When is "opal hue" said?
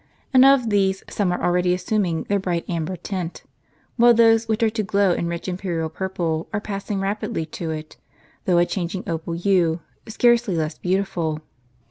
9.07-9.79